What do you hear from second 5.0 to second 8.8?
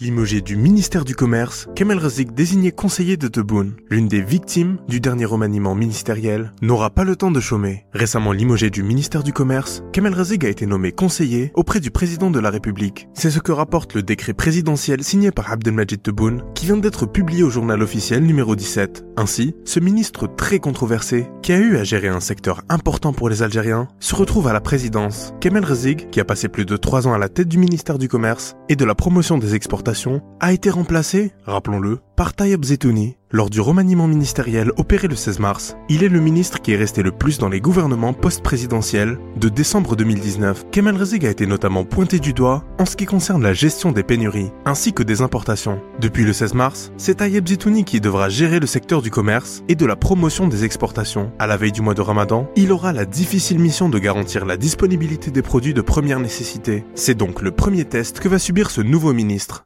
remaniement ministériel, n'aura pas le temps de chômer. Récemment limogé